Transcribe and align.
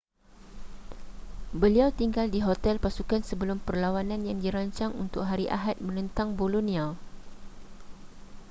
beliau 1.61 1.89
tinggal 1.99 2.25
di 2.35 2.39
hotel 2.47 2.75
pasukan 2.85 3.21
sebelum 3.29 3.57
perlawanan 3.67 4.21
yang 4.29 4.37
dirancang 4.45 4.89
untuk 5.03 5.23
hari 5.31 5.45
ahad 5.57 5.77
menentang 5.87 6.29
bolonia 6.39 6.85